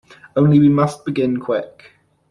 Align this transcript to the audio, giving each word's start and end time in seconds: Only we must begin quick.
Only 0.35 0.57
we 0.57 0.67
must 0.67 1.05
begin 1.05 1.39
quick. 1.39 1.91